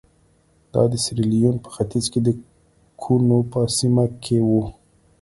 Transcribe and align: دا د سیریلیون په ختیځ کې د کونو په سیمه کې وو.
دا 0.73 0.83
د 0.91 0.93
سیریلیون 1.03 1.55
په 1.63 1.69
ختیځ 1.75 2.05
کې 2.13 2.19
د 2.23 2.29
کونو 3.01 3.37
په 3.51 3.59
سیمه 3.77 4.05
کې 4.23 4.37
وو. 4.47 4.63